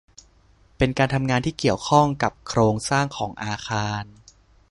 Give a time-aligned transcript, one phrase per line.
[0.77, 4.03] เป็นการทำงานที่เกี่ยวข้องกับโครงสร้างของอาคาร